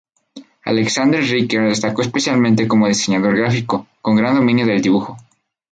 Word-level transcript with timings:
Alexandre 0.65 1.19
Riquer 1.21 1.59
destacó 1.69 2.01
especialmente 2.01 2.67
como 2.67 2.87
diseñador 2.87 3.37
gráfico, 3.37 3.85
con 4.01 4.15
gran 4.15 4.33
dominio 4.33 4.65
del 4.65 4.81
dibujo. 4.81 5.15